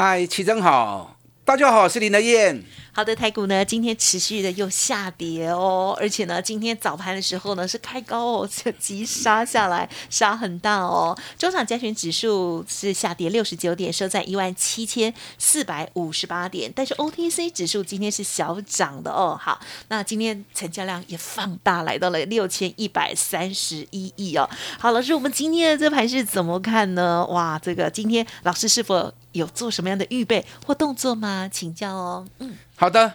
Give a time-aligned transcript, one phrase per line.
[0.00, 2.62] 嗨，齐真好，大家好，我是林德燕。
[2.98, 11.16] 好的，台股呢今天持续的又下跌哦，而且呢今天早盘的时候呢是开高哦，就急杀下来，杀很大哦。
[11.38, 19.38] 中场加权指数是下跌六十九点，收在一万七千四百五十八点，但是 OTC 指数今天是小涨的哦。
[19.40, 24.50] 好，那今天成交量也放大，来到了六千一百三十一亿哦。
[24.76, 27.24] 好，老师，我们今天的这盘是怎么看呢？
[27.26, 31.48] 哇，这个今天老师是否有做什么样的预备或动作吗？
[31.48, 32.26] 请教哦。
[32.40, 32.56] 嗯。
[32.80, 33.12] 好的，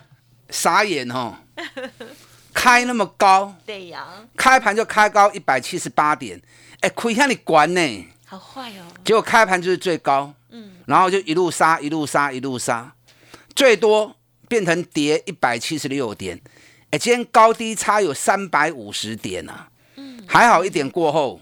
[0.49, 1.35] 傻眼哦，
[2.53, 6.41] 开那么高，对呀，开盘就开高一百七十八点，
[6.81, 12.93] 哎，亏下你管呢，好坏哦，结果开盘就是最高，嗯，然后就一路杀，一路杀，一路杀，
[13.55, 14.13] 最多
[14.49, 16.41] 变成跌一百七十六点，
[16.91, 21.39] 哎，今天高低差有三百五十点啊，嗯，还好一点过后，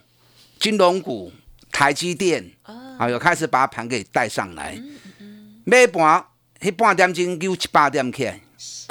[0.60, 1.34] 金融股、
[1.72, 2.52] 台积电
[3.00, 6.24] 啊，有开始把盘给带上来，嗯嗯，尾盘。
[6.62, 8.40] 一半点钟又七八点起来，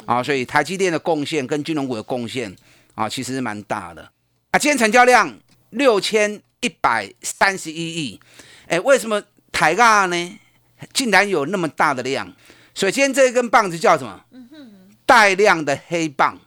[0.05, 2.53] 啊，所以台积电的贡献跟金融股的贡献
[2.95, 4.03] 啊，其实是蛮大的。
[4.51, 5.33] 啊，今天成交量
[5.69, 8.19] 六千一百三十一亿，
[8.67, 10.39] 哎，为什么台大呢？
[10.93, 12.29] 竟然有那么大的量？
[12.73, 14.19] 所以今天这根棒子叫什么？
[15.05, 16.37] 带量的黑棒，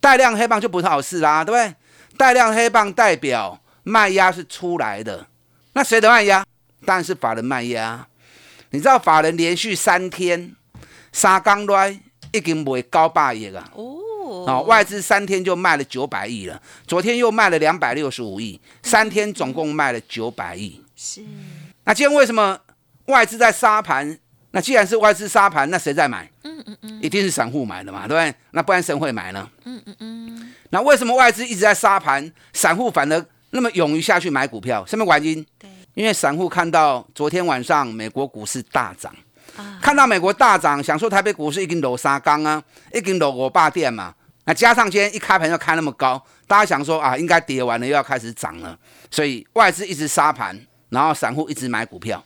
[0.00, 1.76] 带量黑棒就不是好事啦，对不对？
[2.16, 5.28] 带量黑棒代表卖压是出来的，
[5.74, 6.44] 那谁的卖压？
[6.84, 8.07] 当然是法人卖压。
[8.70, 10.54] 你知道法人连续三天
[11.12, 11.98] 三刚来
[12.32, 20.82] 已经卖高百亿了哦，啊，外资三天就卖了九百亿了，昨天又卖了两百六十五亿，三天总共卖了九百亿。
[20.94, 21.22] 是，
[21.84, 22.58] 那今天为什么
[23.06, 24.18] 外资在杀盘？
[24.50, 26.30] 那既然是外资杀盘，那谁在买？
[26.42, 28.34] 嗯嗯嗯，一定是散户买的嘛，对不对？
[28.50, 29.48] 那不然谁会买呢？
[29.64, 30.52] 嗯嗯嗯。
[30.70, 34.84] 那为什么外资一直在杀盘，散户反而那么勇于下去买股票？
[34.86, 35.46] 什么原因？
[35.58, 35.67] 对。
[35.98, 39.12] 因为散户看到昨天晚上美国股市大涨，
[39.82, 42.62] 看到美国大涨，想说台北股市已经落沙缸啊，
[42.94, 44.14] 已经落五百点嘛。
[44.44, 48.78] 那加上今天一开盘就开那么高，大家想说啊，应该跌完了又要开始涨了，
[49.10, 50.56] 所以外资一直杀盘，
[50.90, 52.24] 然后散户一直买股票。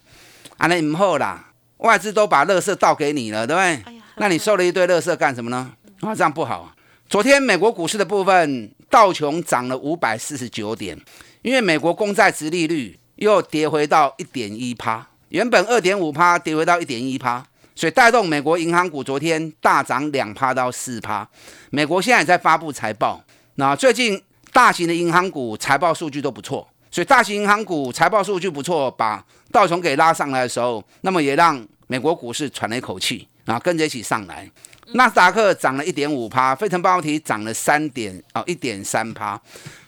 [0.59, 1.43] 啊，那唔好啦，
[1.79, 3.95] 外资都把垃圾倒给你了，对不对？
[4.17, 5.73] 那你收了一堆垃圾干什么呢？
[6.03, 6.71] 啊，这样不好。
[7.09, 11.01] 昨天美国股市的部分，道琼涨了五百四十九点，
[11.41, 12.99] 因为美国公债值利率。
[13.23, 17.45] 又跌回到一点一趴，原本二点五趴跌回到一点一趴，
[17.77, 21.27] 所以带动美国银行股昨天大涨两趴到四趴。
[21.71, 23.23] 美国现在也在发布财报，
[23.55, 24.21] 那最近
[24.53, 34.51] 大型的银行股财报数据都不错，所以大型银行股财报数据不错，把道琼给拉上来的时候，那么也让美国股市喘了一口气，然后跟着一起上来。
[34.95, 39.41] 纳斯达克涨了一点五趴，费城半导体涨了三点哦一点三趴，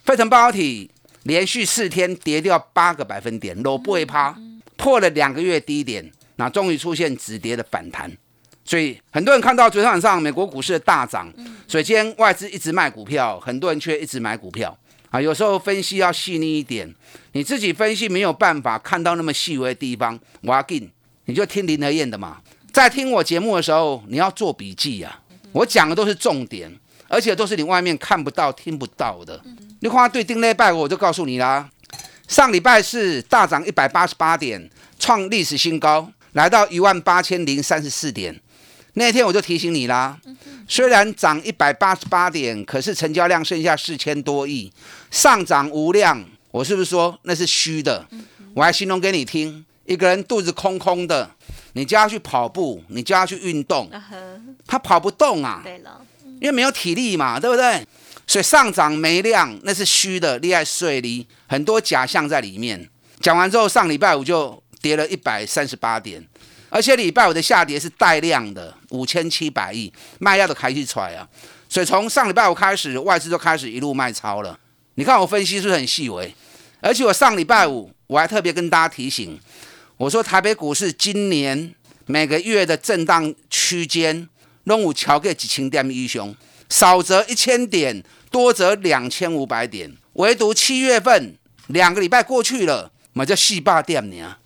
[0.04, 0.88] 费城半导体。
[1.24, 4.34] 连续四天跌掉八个百分点，裸不会趴，
[4.76, 8.10] 破了两个月低点，那终于出现止跌的反弹。
[8.64, 11.30] 所以很多人看到昨天晚上美国股市的大涨，
[11.68, 14.74] 所以今天外资一直卖股票，很多人却一直买股票
[15.10, 15.20] 啊。
[15.20, 16.94] 有时候分析要细腻一点，
[17.32, 20.90] 你自己分析没有办法看到那么细微的地方，我要进，
[21.26, 22.40] 你就听林和燕的嘛。
[22.72, 25.20] 在听我节目的时候，你要做笔记呀，
[25.52, 26.74] 我讲的都是重点，
[27.08, 29.40] 而且都是你外面看不到、听不到的。
[29.84, 31.68] 你看对丁礼拜，我就告诉你啦。
[32.26, 38.40] 上礼拜是大涨一百八十八点，创历史新高，来到一万八千零三十四点。
[38.94, 40.18] 那天我就提醒你啦，
[40.66, 44.72] 虽然涨一百八十八点，可是成交量剩下四千多亿，
[45.10, 46.24] 上涨无量。
[46.50, 48.06] 我是不是说那是虚的？
[48.54, 51.30] 我还形容给你听，一个人肚子空空的，
[51.74, 53.90] 你叫他去跑步，你叫他去运动，
[54.66, 55.60] 他跑不动啊。
[55.62, 56.00] 对了，
[56.40, 57.86] 因为没有体力嘛，对不对？
[58.26, 62.88] 所以上涨没量，那是虚的，利害税利，很多假象在里面。
[63.20, 66.26] 讲完之后，上礼拜五就跌了一百三十八点，
[66.68, 71.28] 而且礼拜五的下跌是带量的，五千七百亿卖压都开始出来啊。
[71.68, 74.58] 所以从上礼拜五开始，外资就开始一路卖超了。
[74.94, 76.34] 你看我分析是不是很细微？
[76.80, 79.38] 而且我上礼拜五我还特别跟大家提醒，
[79.96, 81.74] 我说台北股市今年
[82.06, 84.28] 每个月的震荡区间，
[84.64, 86.34] 拢有超过几千点以上。
[86.68, 89.96] 少则一千点，多则两千五百点。
[90.14, 91.36] 唯独七月份
[91.68, 94.36] 两个礼拜过去了，嘛叫四霸店呢。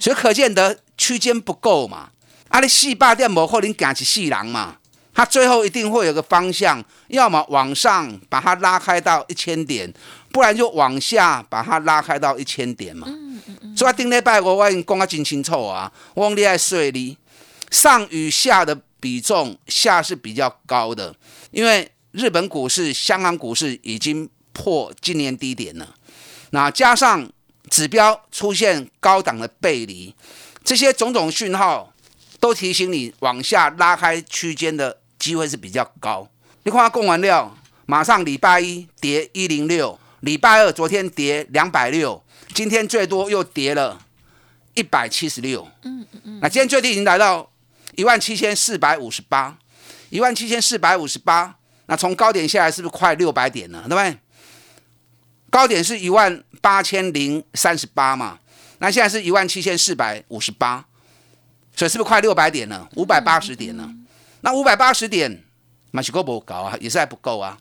[0.00, 2.10] 所以可见得区间不够嘛，
[2.48, 4.76] 啊，你四百点无可能行一世人嘛，
[5.12, 9.92] 它最后一定会有个方向，要么往上把它拉开到一千点，
[10.30, 13.08] 不然就往下把它拉开到一千点嘛。
[13.76, 17.16] 所以顶礼拜我我已经讲得真清楚啊，我讲你爱税率
[17.70, 21.14] 上与下的比重，下是比较高的，
[21.50, 25.94] 因为日本股市、香港股市已经破今年低点了，
[26.50, 27.30] 那加上
[27.70, 30.14] 指标出现高档的背离，
[30.64, 31.92] 这些种种讯号
[32.40, 36.28] 都提醒你往下拉开区间的机会是比较高。
[36.64, 37.56] 你看它供完料，
[37.86, 42.22] 马上礼拜一跌一零六，礼拜二昨天跌两百六。
[42.54, 44.00] 今天最多又跌了
[44.74, 47.48] 一百七十六，嗯嗯嗯，那今天最低已经来到
[47.94, 49.56] 一万七千四百五十八，
[50.10, 51.56] 一万七千四百五十八，
[51.86, 53.80] 那从高点下来是不是快六百点了？
[53.82, 54.18] 对不对？
[55.50, 58.38] 高点是一万八千零三十八嘛，
[58.78, 60.84] 那现在是一万七千四百五十八，
[61.74, 62.88] 所以是不是快六百点了？
[62.96, 63.88] 五百八十点了？
[64.42, 65.42] 那五百八十点，
[65.90, 66.76] 马西够不高啊？
[66.80, 67.58] 也是还不够啊，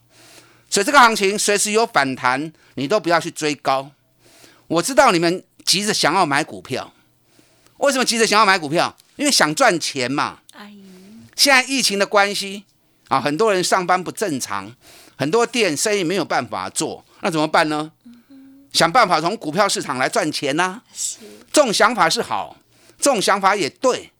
[0.69, 3.89] 所以这个行情随时有反弹，你都不要去追高。
[4.67, 6.93] 我知道你们急着想要买股票，
[7.77, 8.95] 为什么急着想要买股票？
[9.15, 10.39] 因为想赚钱嘛。
[11.37, 12.65] 现在疫情的关系
[13.07, 14.75] 啊，很多人上班不正常，
[15.15, 17.91] 很多店生意没有办法做，那怎么办呢？
[18.73, 20.81] 想办法从股票市场来赚钱呐。
[21.53, 22.57] 这种想法是好，
[22.97, 24.11] 这种想法也对。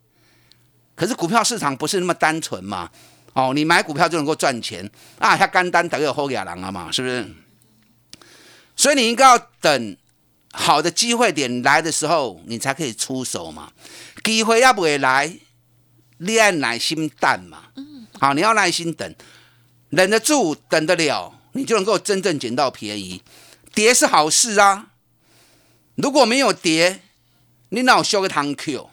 [0.96, 2.90] 可是股票市场不是那么单纯嘛。
[3.34, 5.36] 哦，你买股票就能够赚钱啊？
[5.36, 6.92] 他干单等于后亚郎了嘛？
[6.92, 7.28] 是不是？
[8.76, 9.98] 所以你应该要等。
[10.54, 13.72] 好的机会点来的时候，你才可以出手嘛。
[14.24, 15.32] 机会要不会来，
[16.18, 17.64] 你要耐心等嘛。
[17.76, 19.16] 嗯，好，你要耐心等，
[19.90, 23.22] 忍得住，等得了，你就能够真正捡到便宜。
[23.74, 24.88] 跌是好事啊。
[25.96, 27.02] 如果没有跌，
[27.70, 28.90] 你哪有修个堂 Q？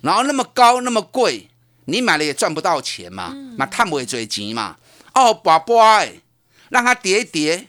[0.00, 1.48] 然后那么高那么贵，
[1.84, 3.32] 你买了也赚不到钱嘛。
[3.56, 4.76] 那探不会追钱嘛。
[5.14, 6.20] 哦，宝贝，
[6.70, 7.68] 让它跌一跌。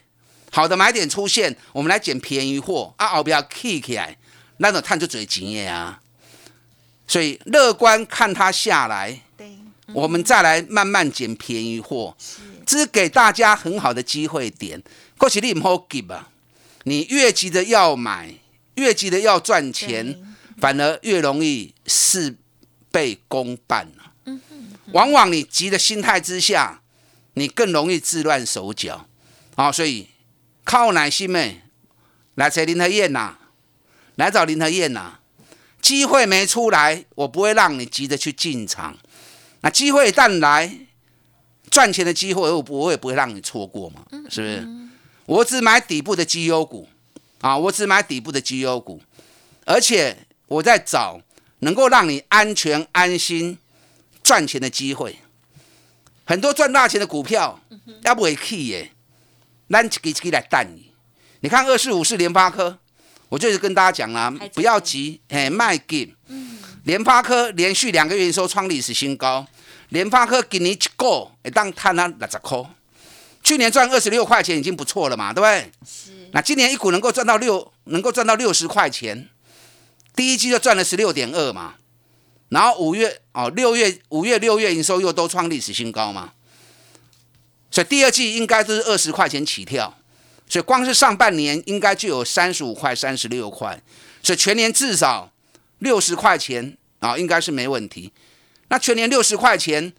[0.51, 3.07] 好的买点出现，我们来捡便宜货啊！
[3.07, 4.17] 后不要 k 起来，
[4.57, 5.99] 那种探就最钱的啊。
[7.07, 9.57] 所以乐观看它下来，对，
[9.93, 12.15] 我们再来慢慢捡便宜货，
[12.65, 14.81] 这是给大家很好的机会点。
[15.17, 16.29] 过去你唔好急啊，
[16.83, 18.33] 你越急着要买，
[18.75, 22.35] 越急着要赚钱，反而越容易事
[22.91, 23.87] 倍功半
[24.25, 24.41] 嗯
[24.91, 26.81] 往往你急的心态之下，
[27.33, 29.07] 你更容易自乱手脚
[29.55, 29.71] 啊！
[29.71, 30.07] 所以。
[30.65, 31.61] 靠耐心妹，
[32.35, 33.35] 来找林和燕呐，
[34.15, 35.19] 来找林和燕呐。
[35.83, 38.97] 机会没出来，我不会让你急着去进场。
[39.61, 40.75] 那机会一旦来，
[41.69, 44.67] 赚钱的机会，我我也不会让你错过嘛，是不是？
[45.25, 46.87] 我只买底部的绩优股
[47.41, 49.01] 啊，我只买底部的绩优股，
[49.65, 51.21] 而且我在找
[51.59, 53.57] 能够让你安全安心
[54.23, 55.17] 赚钱的机会。
[56.25, 57.59] 很多赚大钱的股票，
[58.03, 58.91] 要不会 key 耶。
[59.69, 60.91] 咱一支一支来带你，
[61.41, 62.77] 你看二四五是联发科，
[63.33, 66.13] 我就是跟大家讲啦，不要急，哎，卖给。
[66.83, 69.47] 联发科连续两个月营收创历史新高，
[69.89, 72.63] 联发科今年一个会当赚啊六十块，
[73.41, 75.71] 去年赚二十六块钱已经不错了嘛，对不对？
[75.83, 76.29] 是。
[76.31, 79.27] 那今年一股能够赚到六，能够赚到六十块钱，
[80.15, 81.73] 第一季就赚了十六点二嘛，
[82.49, 86.33] 然后五月哦，六月、五月、六月营收又都创历史新高嘛。
[87.71, 89.97] 所以第二季应该都是二十块钱起跳，
[90.53, 93.81] 所以光是上半年应该就有三十五块、三十六块，
[94.21, 95.33] 所以全年至少
[95.79, 98.13] 六十块钱啊，应该是没问题。
[98.67, 99.91] 那全年六十块钱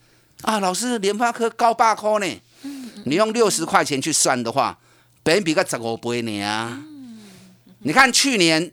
[0.43, 2.41] 啊，老师联发科高八块呢？
[3.05, 4.79] 你用六十块钱去算的话，
[5.25, 6.81] 本比个十五倍呢啊！
[7.81, 8.71] 你看去年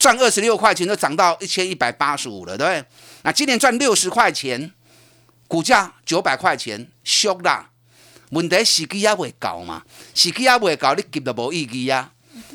[0.00, 2.84] 赚二十六块钱，都涨到一千一百八十五了，对不对？
[3.22, 4.72] 那今年赚六十块钱，
[5.46, 7.68] 股价九百块钱，凶啦！
[8.32, 9.82] 问题时机也未到嘛，
[10.14, 12.10] 时机也未到，你急都无意义啊！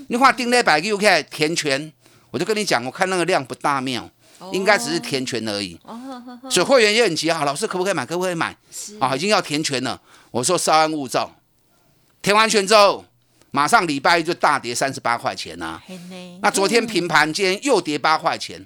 [0.09, 1.93] 你看顶礼拜又起来填权，
[2.31, 4.09] 我就跟你讲，我看那个量不大妙，
[4.51, 5.79] 应该只是填权而已。
[6.49, 8.03] 所以会员也很急啊，老师可不可以买？
[8.05, 8.57] 可不可以买？
[8.99, 10.01] 啊，已经要填权了。
[10.31, 11.31] 我说稍安勿躁，
[12.23, 13.05] 填完权之后，
[13.51, 15.79] 马上礼拜一就大跌三十八块钱呐。
[16.41, 18.65] 那昨天平盘，今天又跌八块钱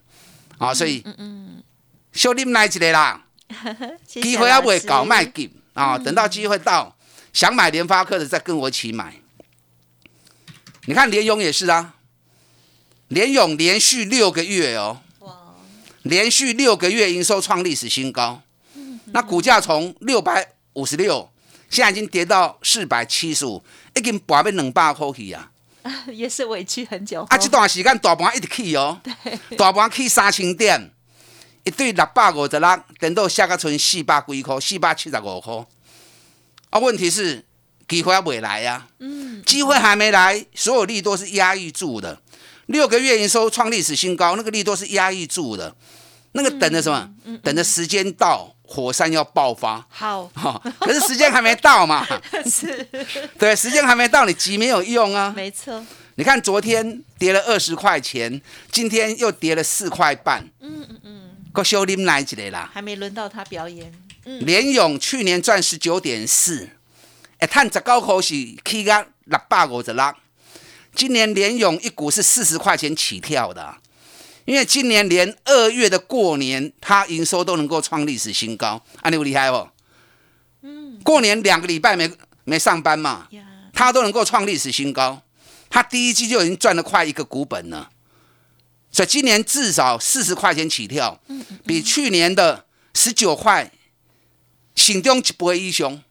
[0.58, 1.62] 啊，所以嗯
[2.14, 3.26] 小你们来一个啦，
[4.08, 6.96] 机会也未搞卖急啊，等到机会到。
[7.34, 9.16] 想买联发科的，再跟我一起买。
[10.86, 11.96] 你看联勇也是啊，
[13.08, 15.02] 联勇连续六个月哦，
[16.02, 18.42] 连续六个月营收创历史新高。
[19.14, 21.30] 那股价从六百五十六，
[21.70, 23.64] 现在已经跌到四百七十五，
[23.96, 25.52] 已经拔被两百块去啊。
[26.12, 27.22] 也是委屈很久。
[27.30, 29.02] 啊，这段时间大盘一直去哦，
[29.58, 30.92] 大盘去三千点，
[31.64, 35.66] 一对六百五十六，等到下个存四百几块，四百七十五块。
[36.72, 37.46] 啊，问题是
[37.88, 42.20] 机会还没来呀、嗯，机会还没来，所有利多是压抑住的。
[42.68, 45.76] 六个月营收创历史新高，那个利多是压抑住的，
[46.32, 47.10] 那个等着什么？
[47.44, 49.86] 等着时间到，火山要爆发。
[49.90, 52.08] 好，哈、可是时间还没到嘛，
[52.50, 52.88] 是
[53.38, 55.34] 对，时间还没到，你急没有用啊。
[55.36, 55.86] 没错，
[56.16, 62.70] 你看昨天跌了二十块钱，今天又跌了四块半，嗯嗯嗯，够修林来一个啦。
[62.74, 63.92] 还没轮到他表演，
[64.26, 66.70] 嗯，联勇去年赚十九点四，
[67.40, 68.30] 哎，探十九口是
[68.64, 70.14] 起个六百五十六。
[70.94, 73.80] 今年联勇一股是四十块钱起跳的啊、
[74.46, 79.70] 因为今年连二月的过年，它营收都能够创历史新高，啊，你有厉害不？
[80.64, 82.12] 嗯，过年两个礼拜没
[82.44, 83.42] 没上班嘛，呀，
[83.74, 85.22] 它都能够创历史新高，
[85.70, 87.90] 它第一季就已经赚了快一个股本了，
[88.92, 91.20] 所以今年至少四十块钱起跳，
[91.66, 93.72] 比去年的十九块，
[94.76, 96.04] 心中一倍以上。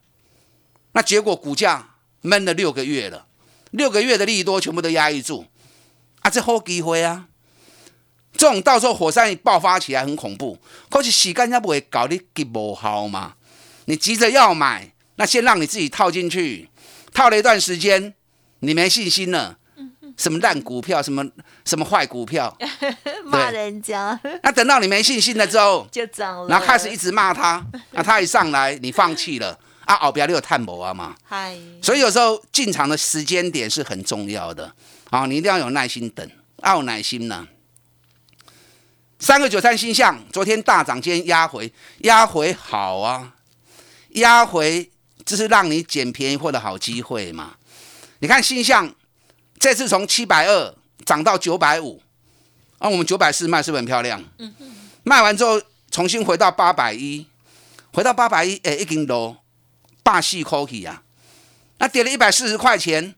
[0.93, 3.27] 那结果股价闷了六个月了，
[3.71, 5.45] 六个月的利多全部都压抑住，
[6.19, 7.27] 啊，这好机会啊！
[8.33, 10.57] 这种到时候火山一爆发起来很恐怖，
[10.89, 13.35] 可是时间也不会搞你急无效嘛。
[13.85, 16.69] 你急着要买，那先让你自己套进去，
[17.13, 18.13] 套了一段时间，
[18.59, 19.57] 你没信心了，
[20.17, 21.25] 什么烂股票，什么
[21.65, 22.55] 什么坏股票，
[23.25, 24.19] 骂人家。
[24.43, 34.73] 那等到你没信心了之后， 就涨了，然后开始一直骂他，那 他一上来你放弃了，啊，后边你有探博啊嘛，嗨，所以有时候进场的时间点是很重要的。
[35.09, 36.25] 啊，你一定要有耐心等，
[36.63, 37.45] 要有耐心呢、
[39.19, 43.33] 三个九三星象昨天大涨，今天压回，压回好啊，
[44.11, 44.89] 压回
[45.25, 47.55] 这是让你捡便宜货的好机会嘛。
[48.19, 48.89] 你看星象
[49.61, 50.75] 这次从七百二
[51.05, 52.01] 涨到九百五，
[52.79, 54.21] 啊，我们九百四卖是不是很漂亮？
[54.39, 54.51] 嗯
[55.03, 57.27] 卖完之后重新回到八百一，
[57.93, 59.37] 回到八百一，哎，已经落
[60.01, 61.03] 霸气 cookie 啊，
[61.77, 63.13] 那跌了一百四十块钱，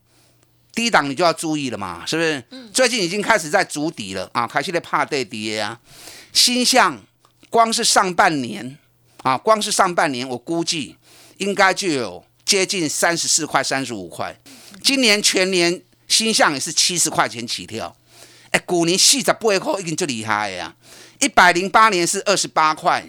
[0.73, 2.43] 低档你就要注意了嘛，是不是？
[2.73, 5.79] 最近已经开始在筑底了啊，开始在怕对跌啊。
[6.33, 7.01] 新向
[7.50, 8.77] 光是上半年
[9.23, 10.97] 啊，光是上半年我估计
[11.38, 14.38] 应该就有接近三十四块、三十五块。
[14.83, 17.95] 今年全年新向也是七十块钱起跳，
[18.51, 20.75] 哎，股年四十八块已经就厉害呀、
[21.19, 23.05] 一百零八年是二十八块，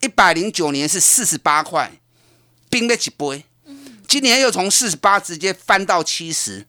[0.00, 1.92] 一百零九年是四十八块，
[2.68, 3.44] 冰了几杯。
[4.06, 6.66] 今年又从四十八直接翻到七十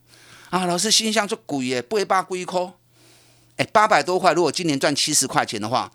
[0.50, 0.65] 啊！
[0.65, 2.62] 老师心想说贵耶，八百几块，
[3.58, 5.91] 哎，八百多块，如果今年赚七十块钱的话，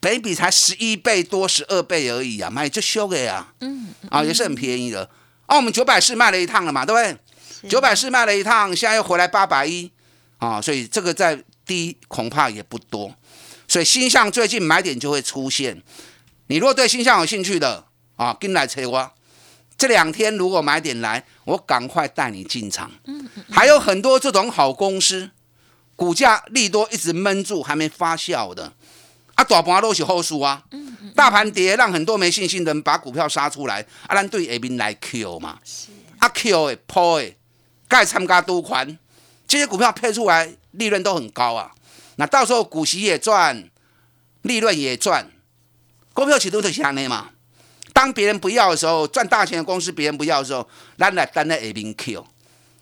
[0.00, 5.08] 北比才十一倍多，十二倍而已啊，买就修的呀，嗯，啊，也是很便宜的。
[5.46, 7.18] 啊，我们九百四卖了一趟了嘛，对不对？
[7.66, 9.90] 九百四卖了一趟，现在又回来八百一，
[10.36, 13.14] 啊，所以这个在低恐怕也不多，
[13.66, 15.82] 所以新向最近买点就会出现。
[16.48, 17.84] 你如果对新向有兴趣的
[18.16, 19.12] 啊，跟来催我。
[19.76, 22.90] 这两天如果买点来，我赶快带你进场。
[23.48, 25.30] 还有很多这种好公司，
[25.94, 28.72] 股价利多一直闷住，还没发酵的，
[29.36, 30.64] 啊，大盘都是后数啊。
[31.14, 35.60] 大盘跌，让很多没信心的人把股票杀出来，啊，咱对下面来 Q 嘛，
[36.18, 37.32] 啊 Q 的抛的，
[37.88, 38.98] 该参加多款，
[39.46, 41.72] 这些股票配出来利润都很高啊。
[42.16, 43.68] 那到时候股息也赚，
[44.42, 45.26] 利润也赚，
[46.12, 47.30] 股票起都是这样嘛。
[47.92, 52.26] 当别人不要的时候，赚大钱的公司别人不要的时候，咱来单在 A 边 Q。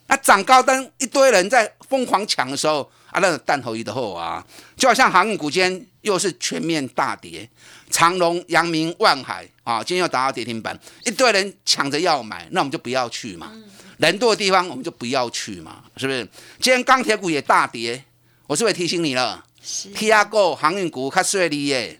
[0.08, 4.44] 那涨高灯一堆人在疯狂抢的时候，啊，那弹头一的后啊，
[4.76, 7.48] 就好像航运股今天又是全面大跌，
[7.90, 13.50] 长隆、阳明、万海啊，今天又达到跌停板，一堆人抢着要买，那我们就不要去嘛。
[13.98, 16.22] 人多的地方我们就不要去嘛，是不是？
[16.60, 18.04] 今天钢铁股也大跌，
[18.46, 19.44] 我是不是提醒你了？
[19.62, 21.98] 是 T R Go 航运股较顺利耶，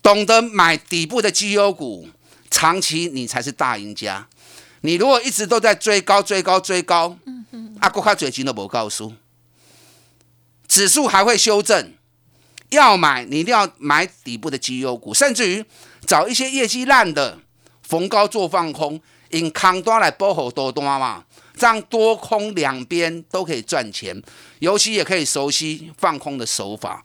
[0.00, 2.08] 懂得买底部的绩优股，
[2.50, 4.28] 长期你才是大赢家。
[4.82, 7.16] 你如果一直都在追高、追高、追高，
[7.80, 9.12] 阿，国卡嘴钱都不告诉，
[10.66, 11.92] 指数还会修正。
[12.70, 15.64] 要买，你一定要买底部的绩优股，甚至于
[16.06, 17.38] 找一些业绩烂的，
[17.82, 21.24] 逢高做放空，用空单来保护多单嘛，
[21.56, 24.22] 这样多空两边都可以赚钱，
[24.58, 27.02] 尤其也可以熟悉放空的手法，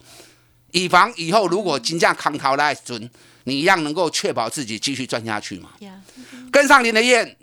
[0.71, 3.09] 以防以后如果金价扛逃来准，
[3.45, 5.69] 你一样能够确保自己继续赚下去嘛。
[5.79, 5.93] 呀，
[6.51, 7.37] 跟上您的燕，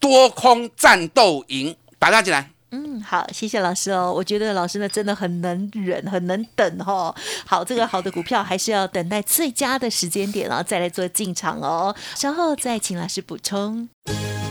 [0.00, 2.50] 多空战斗营，打家进来。
[2.70, 4.12] 嗯，好，谢谢老师哦。
[4.14, 7.14] 我觉得老师呢真的很能忍，很能等哦。
[7.46, 11.96] 好，这个好的股票还是要等待最佳的时间点然后再来做进场哦。
[12.14, 13.88] 稍后再请老师补充。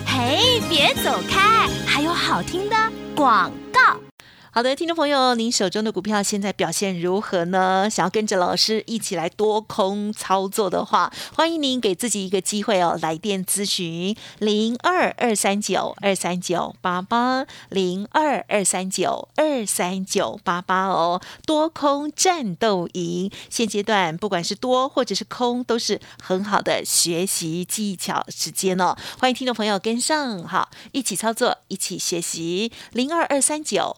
[0.07, 2.75] 嘿，别走开，还有好听的
[3.15, 3.99] 广告。
[4.49, 7.87] 好的，听众朋友，您手中的股票现在表现如何呢？
[7.89, 28.95] 想要跟着老师一起来多空操作的话，欢迎您给自己一个机会哦，来电咨询零二二三九二三九八八零二二三九二三九八八哦，多空战斗营，现阶段不管是多或者是空，都是很好的学习技巧时间哦。
[29.19, 33.97] 欢迎听众朋友跟上，好，一起操作，一起学习零二二三九。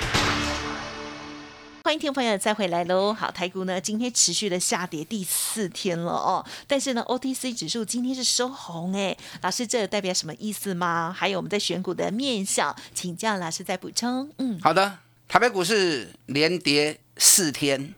[1.83, 3.11] 欢迎听众朋友再回来喽！
[3.11, 11.11] 好，台股呢今天持续的下跌第四天了哦，但是呢 OTC 指数今天是收红哎，老师这代表什么意思吗？
[11.11, 14.31] 还有我们在选股的面向，请教老师再补充。
[14.37, 17.95] 嗯，好的，台北股市连跌四天，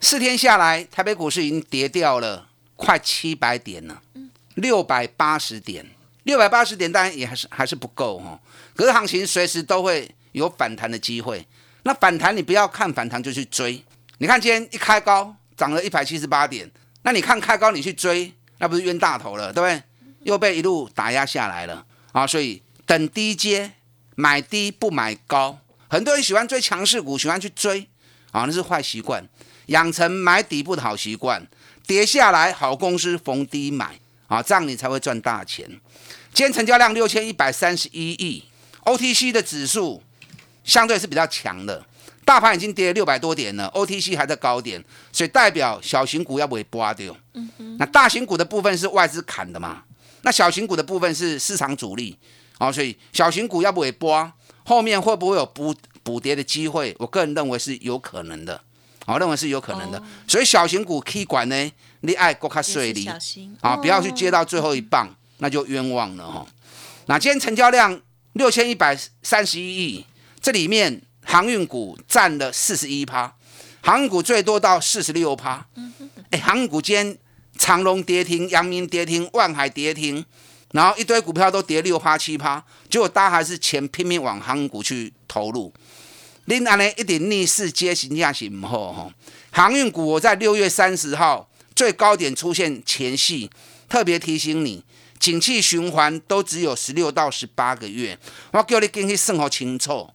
[0.00, 4.00] 四天下来，台北股市已经跌掉了快七百点了，
[4.54, 5.84] 六百八十点，
[6.22, 8.40] 六百八十点当然也还是还是不够哈，
[8.76, 11.44] 可是行情随时都会有反弹的机会。
[11.86, 13.80] 那反弹你不要看反弹就去追，
[14.18, 16.68] 你看今天一开高涨了一百七十八点，
[17.02, 19.80] 那你看开高你去追，那不是冤大头了，对不对？
[20.24, 22.26] 又被一路打压下来了啊！
[22.26, 23.70] 所以等低阶，
[24.16, 27.86] 买低不买高，很多人喜欢追强势股，喜欢去追
[28.32, 29.24] 啊，那是坏习惯，
[29.66, 31.46] 养成买底部的好习惯，
[31.86, 35.64] 跌下来好公司逢低买啊，这样你才会赚大钱。
[36.34, 38.42] 今天成交量六千一百三十一亿
[38.82, 40.02] ，OTC 的指数。
[40.66, 41.82] 相对是比较强的，
[42.24, 47.16] 大盘已经跌了六百多点了，OTC 还在高点，所以代表小型股要不会刮掉。
[47.34, 47.48] 嗯
[47.78, 49.84] 那大型股的部分是外资砍的嘛？
[50.22, 52.18] 那小型股的部分是市场主力，
[52.58, 54.32] 哦，所以小型股要不会刮，
[54.64, 56.94] 后面会不会有补补跌的机会？
[56.98, 58.60] 我个人认为是有可能的，
[59.06, 60.02] 我认为是有可能的。
[60.26, 63.08] 所以小型股 Key 管呢，你爱国卡税利，
[63.60, 66.46] 啊，不要去接到最后一棒，那就冤枉了哈。
[67.06, 68.00] 那今天成交量
[68.32, 70.04] 六千一百三十一亿。
[70.46, 73.34] 这里面航运股占了四十一趴，
[73.82, 75.66] 航运股最多到四十六趴。
[76.30, 77.18] 哎，航运股今天
[77.58, 80.24] 长隆跌停，阳明跌停，万海跌停，
[80.70, 85.74] 然后一堆股票都跌六趴七趴，结果大家还是钱拼命往航运股去投入。
[86.44, 89.12] 另外呢，一点逆势接行下行唔好哈。
[89.50, 93.50] 航运股我在六月三十号最高点出现前戏，
[93.88, 94.84] 特别提醒你。
[95.18, 98.18] 景气循环都只有十六到十八个月，
[98.52, 100.08] 我叫你进去算好清楚。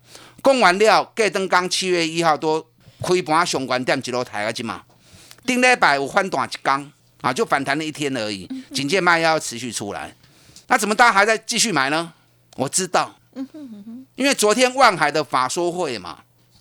[0.43, 2.61] 讲完了，盖登刚七月一号都
[3.01, 4.83] 开盘上关点一路抬下去嘛。
[5.45, 8.47] 顶礼拜有反弹一缸啊，就反弹了一天而已。
[8.73, 10.15] 警戒卖要持续出来，
[10.67, 12.13] 那怎么大家还在继续买呢？
[12.57, 13.15] 我知道，
[14.15, 16.19] 因为昨天万海的法说会嘛，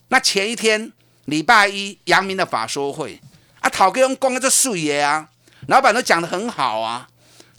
[0.08, 0.90] 那前一天
[1.26, 3.20] 礼拜一阳明的法说会
[3.60, 5.28] 啊，陶哥用讲的这水爷啊，
[5.68, 7.08] 老板都讲的很好啊。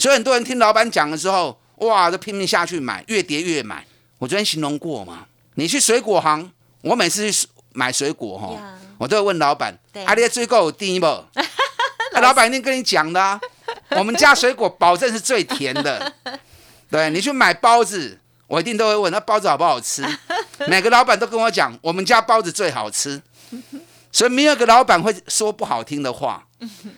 [0.01, 3.85] 所以很多人听老板讲的时候，哇，就拼命下去买，越跌越买。
[4.17, 11.05] 我昨天形容过嘛，你去水果行，我每次去买水果哈，我都会问老板，阿爹最高有低不？
[12.13, 13.39] 那 老板一定跟你讲的，
[13.91, 16.11] 我们家水果保证是最甜的。
[16.89, 20.03] 对你去买包子，我一定都会问，那包子好不好吃？
[20.65, 23.21] 每个老板都跟我讲，我们家包子最好吃。
[24.11, 26.47] 所以没有个老板会说不好听的话，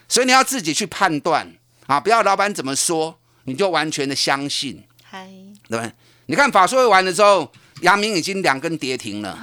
[0.08, 1.54] 所以你要自己去判断。
[1.94, 2.00] 啊！
[2.00, 4.84] 不要老板怎么说，你就完全的相信，
[5.70, 5.92] 对不对？
[6.26, 7.52] 你看法说会完了之后，
[7.82, 9.38] 阳明已经两根跌停了。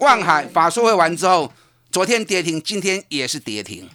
[0.00, 1.52] 万海法说会完之后，
[1.92, 3.88] 昨天跌停，今天也是跌停。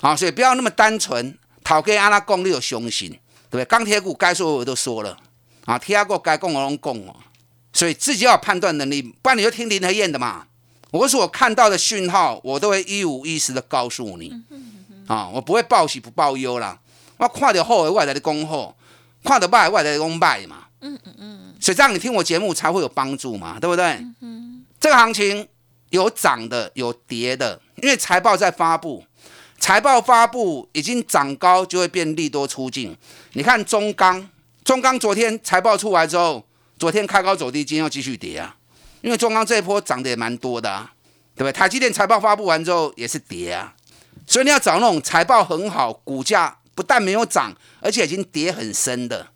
[0.00, 1.38] 好，所以不要那么单纯。
[1.62, 3.08] 讨给阿拉讲你有雄心，
[3.48, 3.64] 对不对？
[3.64, 5.16] 钢铁股该说我都说了，
[5.64, 7.16] 啊，其他股该供我都供哦。
[7.72, 10.46] 所以自己要有判断能力，不然你就听林和燕的嘛。
[10.90, 14.30] 我所看到的讯号，我都会一五一十的告诉你。
[15.06, 16.78] 啊，我不会报喜不报忧啦。
[17.16, 18.74] 我看到好的，我来的恭候；
[19.22, 20.64] 看到坏，我来的恭拜嘛。
[20.80, 21.54] 嗯嗯嗯。
[21.60, 23.84] 所以这样你听我节目才会有帮助嘛，对不对？
[24.20, 24.64] 嗯。
[24.80, 25.48] 这个行情
[25.90, 29.04] 有涨的，有跌的，因为财报在发布，
[29.58, 32.94] 财报发布已经涨高，就会变利多出尽。
[33.32, 34.28] 你看中钢，
[34.62, 36.44] 中钢昨天财报出来之后，
[36.78, 38.54] 昨天开高走低，今天又继续跌啊，
[39.00, 40.92] 因为中钢这一波涨得也蛮多的啊，
[41.34, 41.52] 对不对？
[41.52, 43.74] 台积电财报发布完之后也是跌啊，
[44.26, 49.28] 所以你要找那种财报很好，股价不但没有涨，而且已经跌很深的，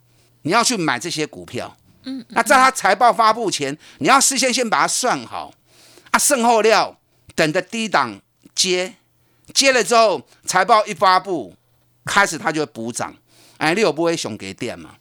[0.43, 1.77] 你要去买这些股票。
[2.05, 5.53] 嗯，那在它财报发布前，你要事先先把它算好，
[6.11, 6.99] 啊，剩后料
[7.35, 8.21] 等着低档
[8.55, 8.95] 接，
[9.53, 11.55] 接了之后财报一发布，
[12.05, 13.15] 开始它就会补涨。
[13.59, 14.95] 哎，你有不会熊给电嘛？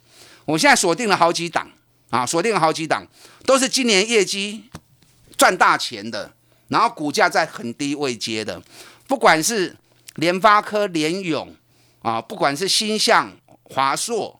[0.46, 1.70] 我现在锁定了好几档
[2.10, 3.08] 啊，锁定了好几档，
[3.46, 4.64] 都是今年业绩
[5.38, 6.34] 赚大钱的，
[6.70, 8.62] 然后股价在很低位接的，
[9.08, 9.78] 不管是
[10.16, 11.56] 联发科、联永
[12.02, 13.32] 啊，不管是新向、
[13.64, 14.40] 华硕。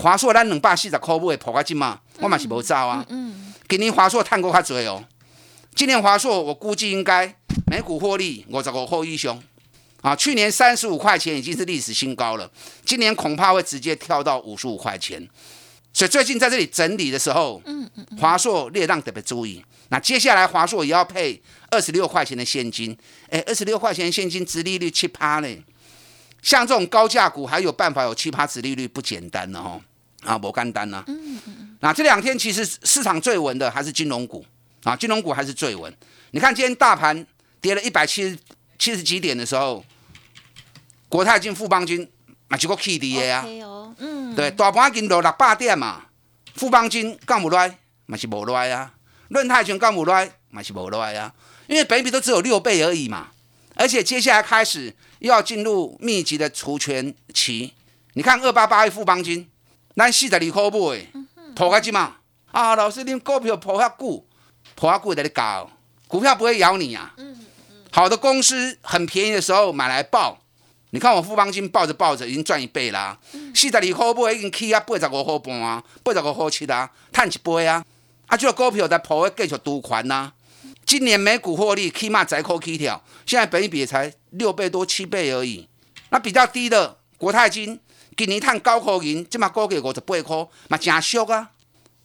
[0.00, 3.06] 华硕咱两百四十块买，破个金嘛，我嘛是无走啊。
[3.08, 5.04] 嗯今年华硕探过较多哦，
[5.74, 7.32] 今年华硕我估计应该
[7.66, 9.40] 每股获利五十五块以上
[10.02, 10.16] 啊。
[10.16, 12.50] 去年三十五块钱已经是历史新高了，
[12.84, 15.28] 今年恐怕会直接跳到五十五块钱。
[15.92, 19.64] 所以最近在这里整理的时候，嗯嗯华硕列让特别注意。
[19.90, 22.96] 那接下来华硕也要配二十六块钱的现金，
[23.30, 25.62] 哎，二十六块钱现金，殖利率七趴嘞。
[26.44, 29.80] 像这种高价股还有办法有七八子利率不简单的哦，
[30.22, 31.02] 啊，不干单呢。
[31.06, 34.44] 嗯嗯那这两天其实市场最稳的还是金融股
[34.84, 35.92] 啊，金融股还是最稳。
[36.32, 37.26] 你看今天大盘
[37.62, 38.38] 跌了一百七十
[38.78, 39.82] 七十几点的时候，
[41.08, 42.06] 国泰金、富邦金
[42.48, 43.46] 嘛就个 K D A 啊。
[43.98, 44.34] 嗯。
[44.34, 46.02] 对，大盘金落六百点嘛，
[46.56, 48.92] 富邦金干不来嘛是无来啊，
[49.28, 51.32] 润泰全干不来嘛是无来啊，
[51.68, 53.28] 因为本比都只有六倍而已嘛。
[53.74, 57.72] 而且接下来开始又要进入密集的除权期，
[58.14, 59.48] 你看二八八一富邦金，
[59.96, 61.06] 咱四十二块买，
[61.54, 62.16] 破开几嘛？
[62.52, 64.24] 啊，老师，你股票破遐久，
[64.76, 65.68] 破遐久在你搞，
[66.06, 67.14] 股票不会咬你啊。
[67.90, 70.38] 好的公司很便宜的时候买来报，
[70.90, 73.18] 你看我富邦金抱着抱着已经赚一倍啦。
[73.54, 77.84] 四十二块买已经起啊八十五块半啊，八十五块七啊，赚一倍啊。
[78.26, 80.32] 啊，这个股票在破继续赌款呐。
[80.86, 85.68] 今年每股获利起码窄扣起跳，现在本一比才六倍多七倍而已。
[86.10, 87.80] 那比较低的国泰金，
[88.16, 90.36] 今年探高块银，这嘛高给五十八块，
[90.68, 91.50] 嘛真俗啊。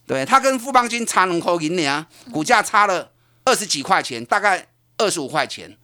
[0.08, 3.12] 对，它跟富邦金差两块银呢，股价差了
[3.44, 5.78] 二十几块钱，大概二十五块钱。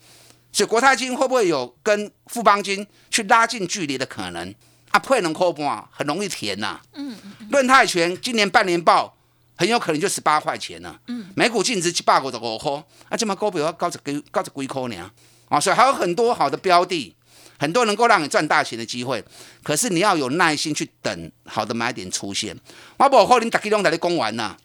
[0.52, 4.56] 所以国泰金会不会有跟富邦金去拉近距离的可能？
[4.92, 6.80] 啊，配两块半，很容易填呐。
[6.94, 7.48] 嗯嗯。
[7.52, 9.15] 润泰全今年半年报。
[9.56, 12.72] 很有可能就十八块钱了，嗯，每股净值七百五十五块，
[13.10, 15.10] 啊，这么高比要高着几高着几块呢？
[15.48, 17.16] 啊，所以还有很多好的标的，
[17.58, 19.24] 很多能够让你赚大钱的机会，
[19.64, 22.58] 可是你要有耐心去等好的买点出现。
[22.98, 24.58] 我不可能大家拢在你讲完呐，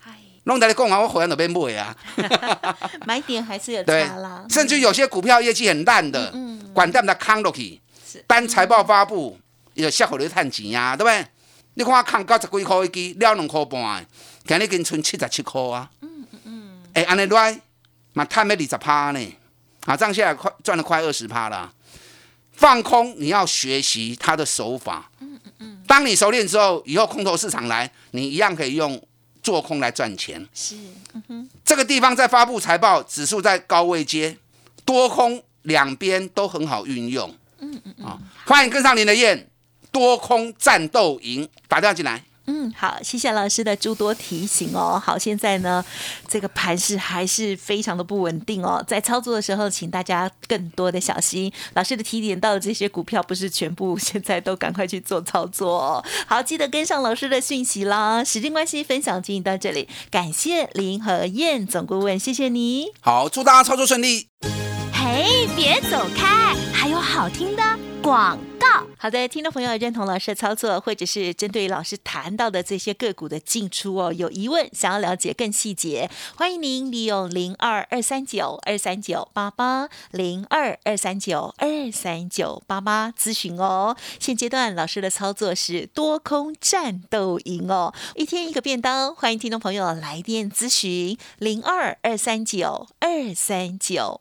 [0.45, 1.95] 拢在你讲完，我回来那边买啊。
[3.07, 7.81] 买点还是有差啦，甚至有些股票业绩很烂的，嗯，管他们的康落去，
[8.27, 9.39] 单财报发布
[9.75, 11.27] 有下回你探钱呀，对不对？
[11.75, 14.05] 你看我看九十几块一支，了两块半。
[14.45, 17.61] 今日跟存七十七块啊，嗯嗯嗯，哎，安尼来
[18.15, 19.37] 嘛，赚了二十趴呢，
[19.85, 21.73] 啊，这样下来快赚了快二十趴了。
[22.53, 29.01] 放空你要学习他的手法，嗯嗯嗯，当你熟练之后，以后空头市场来，你一样可以用
[29.43, 30.47] 做空来赚钱。
[30.53, 30.77] 是，
[31.15, 34.37] 嗯哼，这个地方在发布财报，指数在高位接，
[34.85, 37.35] 多空两边都很好运用。
[37.61, 39.49] 嗯嗯嗯，啊，欢迎跟上您的燕，
[39.91, 42.23] 多空战斗营，打电话进来。
[42.51, 45.01] 嗯，好，谢谢老师的诸多提醒哦。
[45.01, 45.85] 好，现在呢，
[46.27, 48.85] 这个盘势还是非常的不稳定哦。
[48.89, 51.53] 在操作的时候，请大家更多的小心。
[51.75, 56.05] 老师的提点到的这些股票，不是全部， 现在都赶快去做操作。
[56.27, 58.25] 好，记得跟上老师的讯息啦。
[58.25, 62.87] 时间关系，分享进行到这里，感谢林和燕总顾问，谢谢你。
[63.01, 64.27] 好，祝大家操作顺利。
[65.13, 67.63] 哎，别走开，还有好听的
[68.01, 68.87] 广告。
[68.97, 83.97] 好的，听众朋友认同老师的操作，或者是针对老师谈到的这些个股的进出哦，有疑问想要了解更细节，欢迎您利用零二二三九二三九八八零二二三九二三九八八咨询哦。
[84.21, 94.21] 现阶段老师的操作是多空战斗营哦，一天一个便当，欢迎听众朋友来电咨询零二二三九二三九